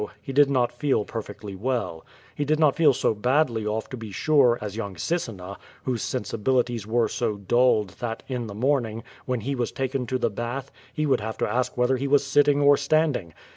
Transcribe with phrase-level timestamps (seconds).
[0.19, 2.03] He did not feel perfectly well.
[2.33, 6.01] He did not feel so badly off, to be sure, as young Sis sena, whose
[6.01, 10.71] sensibilities were so dulled that, in the morning, when he was taken to the bath,
[10.91, 13.35] he would have to ask whether he was sitting or standing.